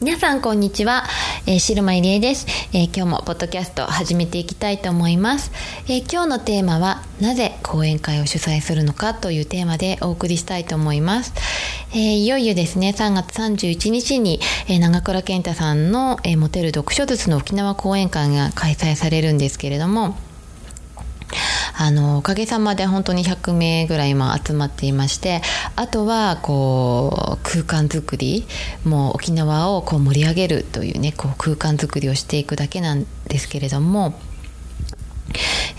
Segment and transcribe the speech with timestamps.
[0.00, 1.02] 皆さんこんにちは、
[1.44, 5.50] えー、白間入江です、えー、今日もポッドキャスト始めていきたいと思います、
[5.86, 11.34] えー、今日のテーマはなぜ講演会を主催するのかというテーマでお送りしたいと思います、
[11.90, 20.16] えー、いよいよですね3月31日に、えー、長倉健太さんの、えー、持てる読書術の沖縄講演会が開催されるんですけれども
[21.80, 25.42] あのおかげさまで本当に100名ぐらい今集まっていまして
[25.76, 28.46] あとはこう空間づくり
[28.84, 34.18] もう沖縄をこう盛り上げるというねこう空間づくりをしていくだけなんですけれども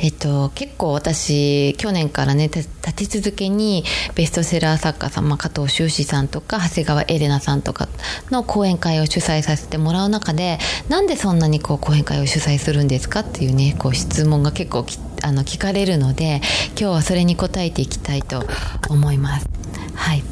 [0.01, 3.83] えっと、結構私去年からね立て続けに
[4.15, 7.89] ベストセラー作家さん、まあ、加藤修士さんとか長谷川エレナさんとか
[8.31, 14.85] の講演会を主催させてもらう中でなんでそんなにこう講演会を主催するんですかっていうねこう質問が結構
[15.23, 18.43] あの聞かれるので今日はそれに答えていきたいと
[18.89, 19.47] 思います。
[19.95, 20.23] はい、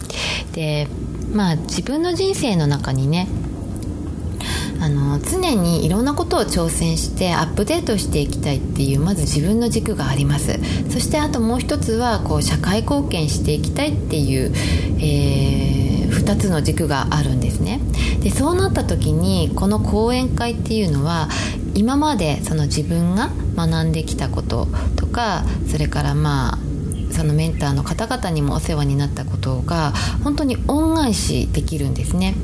[0.54, 0.88] で
[1.34, 3.28] まあ自分の人生の中にね
[4.80, 10.60] あの常にいろんなことを挑戦してアップデートしていきたいっていうまず自分の軸があります。
[10.90, 14.54] そしてあともう一つはこう社会貢献していきたいっていう、
[15.00, 17.82] えー、2つの軸があるんですね。
[18.22, 21.28] でそうなった時にこの講演会っていうのは
[21.74, 26.58] 今までその自分が学んできたこととかそれからまあ
[27.12, 32.36] そのメンターの方々にもお世話になったことが本当に恩返しできるんですね。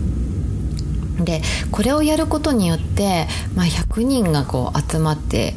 [1.19, 1.41] で
[1.71, 5.53] これをやることによって、まあ、100人がこう集まって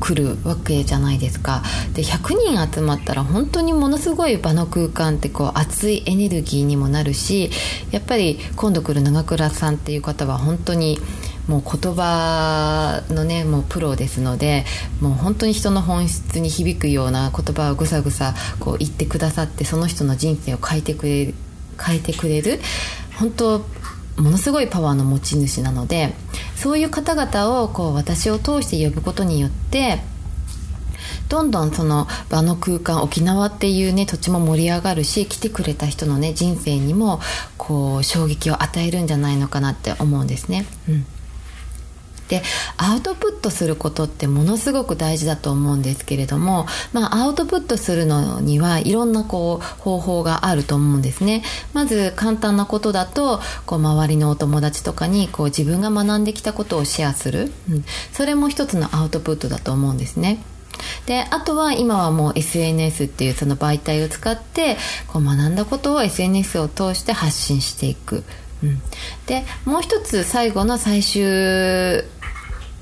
[0.00, 1.62] くるわけじゃないですか。
[1.94, 7.50] で100人集まったら本当にものすごい場の空間ってこう熱いエネルギーにもなるし
[7.90, 10.98] やっぱり今度来る長倉さんっていう方は本当に
[11.48, 14.64] もう言葉のねもうプロですので
[15.00, 21.34] もう本当に人の本質に響くような言葉をぐさぐさこう言ってくださってその人の人生を変えてくれる
[21.80, 22.60] 変えてくれる
[23.18, 23.58] 本当
[24.16, 26.14] ものすごいパワーの持ち主なので
[26.56, 30.00] そういう方々をこう私を通して呼ぶことによって
[31.28, 37.20] どんどんその場の空間沖縄っていうね土地も盛り上がるし来てくれた人のね人生にも
[37.58, 40.66] こう衝撃を与えるんじゃないのかなって思うんですね。
[40.88, 41.06] うん
[42.28, 42.42] で
[42.76, 51.42] アウトプットすることってものすごく大事だと思うんですけれども、まあ、アウトプットするのにはいろんなこう方法があると思うんですね。
[51.72, 60.42] まず簡単なことだとこう周りのお友達とかにこう自分が学んできたことをシェアする、うん、それも一つのアウトプットだと思うんですね。
[61.06, 64.76] であとは今はもう SNS っていうその媒体を使って
[65.08, 68.24] こう学んだことを SNS を通して発信していく、
[68.62, 68.82] うん、
[69.26, 72.04] でもう一つ最後の最終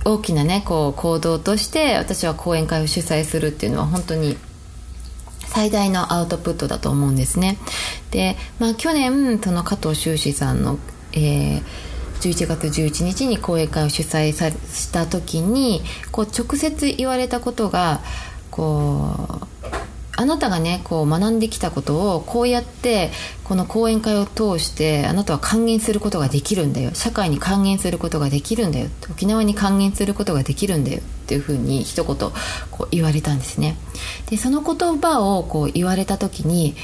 [0.05, 4.37] 大きなねこう行動として私は講演会を主催するっていうのは本当に
[5.47, 7.59] 最大のアウトプットだと思うんですね。
[8.11, 10.79] で、まあ、去年その加藤修士さんの、
[11.13, 11.63] えー、
[12.21, 18.01] 11月11日に講演会を主催さした時にこう直接言われたことが
[18.51, 19.44] こう
[20.17, 23.11] あなたがねこう学んできたことをこうやって
[23.43, 26.91] この講演会を通してあなたは還元することができるんだよ。
[26.95, 28.89] 社会に還元することができるんだよ。
[29.11, 32.17] 沖縄に還元することができるんだよっていうふうに一言
[32.71, 33.77] こう言われたんですね。
[34.31, 36.75] でその言葉をこう言われた時に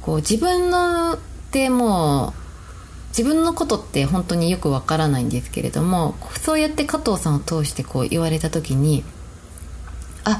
[0.00, 1.18] こう自分の
[1.48, 2.48] ってもう
[3.08, 9.02] 自分のことって本当によくわからないんですけれどもそうやって加藤さんを通してこう言われた時に
[10.24, 10.38] あっ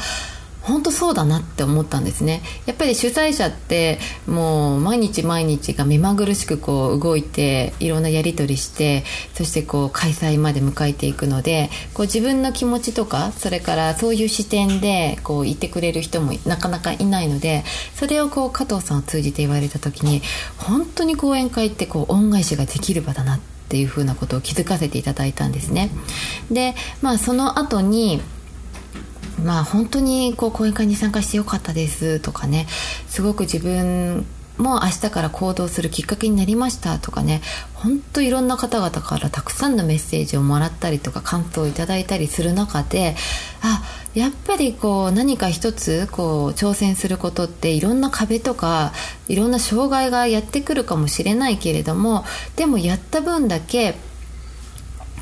[0.69, 2.43] 本当そうだなって思ったんですね。
[2.67, 17.65] やっぱり主催者ってもう毎日毎日が目まぐるしくこう動いていろんなやり取りしてそしてこう開催まで迎えていくのでこう自分の気持ちとかそれからそういう視点でこう言ってくれる人もなかなかいないので
[17.95, 20.21] それをこう加藤さんを通じて言われた時に
[20.59, 23.41] 本当に講演会ってこう恩返しができる場だなっ
[23.71, 25.91] ていうふうなことを気づかせていただいたんですね。
[26.51, 28.21] でまあその後に
[29.45, 32.67] まあ本当にこう講演会に参加してよかったですとかね
[33.07, 34.27] すごく自分
[34.59, 37.41] も明日から行動するきっかけになりましたとかね
[37.75, 43.15] 本当いろんな方々からたくさんのメッセージをもらったりとか感想をいただいたりする中で
[43.63, 43.83] あ
[44.15, 48.93] やっぱりこう何か一つこう挑戦することっていろんな壁とか
[49.29, 52.25] いろんな障害がやってくるかもしれないけれども
[52.57, 53.95] でもやった分だけ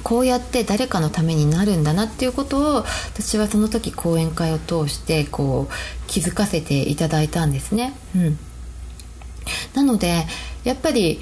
[0.06, 5.72] こうやって誰かのためになるんだなっていうことを私はその時講演会を通してこう
[6.06, 7.92] 気づかせていただいたんですね。
[8.14, 8.38] うん、
[9.74, 10.24] なので
[10.62, 11.18] やっぱり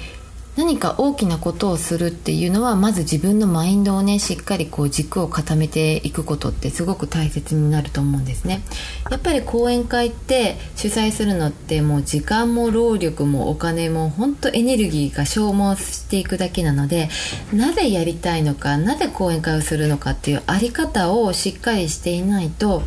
[0.55, 8.61] 何か大きなことをするっていうのはまず自分のマインドをねしっかりこう軸を固めていくことってすごく大切になると思うんですね。
[9.09, 17.09] やっぱり講演会って主催するのってもう時間も労力もお金も本当エネルギーが消耗していくだけなので
[17.53, 22.81] なぜやりたいのかなぜ講演会をするのかっていうあり方をしっかりしていないと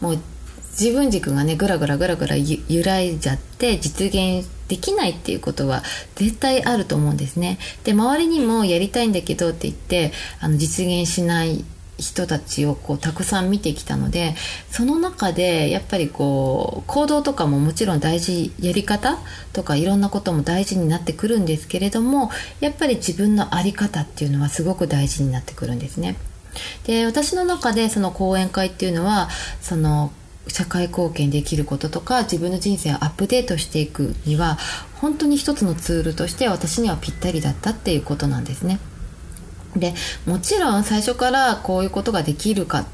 [0.00, 0.18] もう
[0.78, 5.82] 自分軸がねぐらぐらぐらぐら揺らいじゃって実現できないっていうことは
[6.16, 7.58] 絶対あると思うんですね。
[7.84, 11.64] で周りにもやりたいんだけどって言ってあの実現しない
[11.98, 14.34] 人たちをこうたくさん見てきたので
[14.70, 19.18] その中でやっぱりこう行動とかももちろん大事やり方
[19.52, 22.30] とかいろんなことも大事になってくるんですけれども
[22.60, 26.16] やっぱり自分の在り方っていうのはすごく大事になってくるんですね。
[26.84, 29.28] で私の中でその講演会っていうのは
[29.60, 30.12] その
[30.48, 34.58] 社会貢献できることとか自分の人生をアップデートしていくには
[34.94, 38.78] 本当に一つのツールとして私にはぴったりだったっていうことなんですね。
[39.76, 39.94] で
[40.26, 42.84] もちろん最初からこういうことができるかっ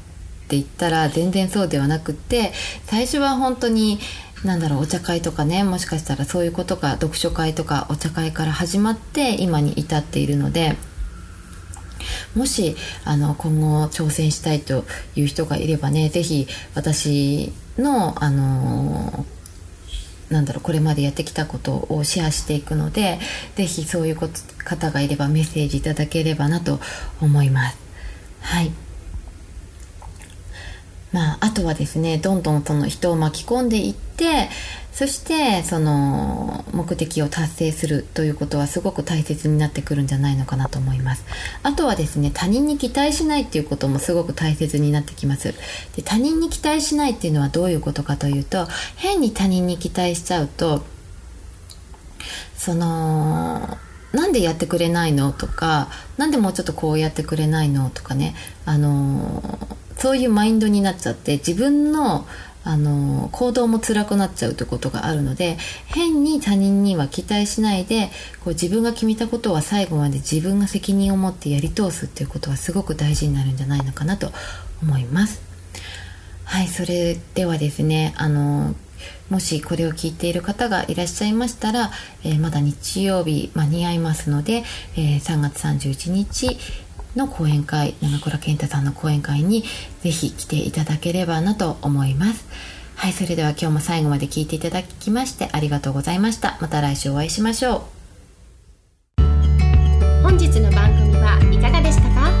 [0.47, 2.53] て言ったら全然そうではなくって
[2.85, 3.99] 最初は本当に
[4.43, 10.75] なんだろうお茶会とかねもしかしたらそういうことが読書会とかお茶会から始まって今に至っているので。
[12.35, 14.85] もしあの今後挑戦したいと
[15.15, 19.25] いう人がいればね是非私のあの
[20.29, 23.19] なんだろうこれまでやってきたことをシェアしていくので
[23.55, 26.79] 是非そういう方がいればメッセージいただければなと
[27.19, 27.77] 思います。
[28.41, 28.71] はい
[31.11, 34.49] まあ、あとはですねどんどんその人を巻き込んでいって
[34.93, 41.23] そしてその目的を達成するということはすごく大切になってくるんじゃないのかなと思います。
[41.63, 45.53] あとはですね他人に期待しないっていうこともすごく大切になってきます。
[45.95, 50.83] で他人に期待しないっていうのはどういうことかというと変に他人に期待しちゃうと
[52.57, 53.77] その
[54.11, 58.35] なんでやってくれないのとか何でもうちょっとこうやってくれないのとかね
[58.65, 59.41] あの
[60.01, 62.25] そういうマインドになっちゃって自分の
[62.63, 65.57] あの行動も辛くなっちゃうということがあるので
[65.87, 68.11] 変に他人には期待しないで
[68.43, 74.31] こう自分が決めたことは最後まで自分が責任を持ってやり通すっていうことはすごく大事になるんじゃないのかなと
[74.83, 75.41] 思います。
[76.43, 78.75] はいそれではですねあの
[79.29, 81.91] もしこれを聞いている方がいらっしゃいましたら、
[82.23, 84.63] えー、まだ日曜日間に合いますので、
[84.97, 86.57] えー、3月31日
[87.15, 89.63] の講演会長倉健太さんの講演会に
[90.01, 92.45] ぜひ来ていただければなと思います。
[92.95, 96.57] はいそれでは今日も最後まで聞いていただきましてありがとうございました。
[96.61, 97.81] また来週お会いしましょう。
[100.21, 102.31] 本日の番組はいかがでしたか？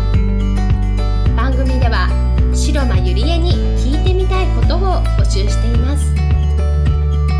[1.35, 2.07] 番組では
[2.53, 4.79] 白間ゆりえに聞いてみたいことを
[5.17, 6.13] 募集しています。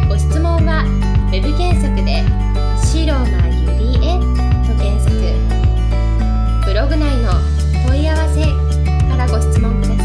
[0.09, 0.83] ご質問は
[1.27, 2.23] ウェブ検索で
[2.83, 4.17] 「白間ゆりえ」
[4.67, 5.60] と検索。
[6.71, 7.33] ブログ内の
[7.85, 8.41] 問い合わせ
[9.09, 10.00] からご質問ください。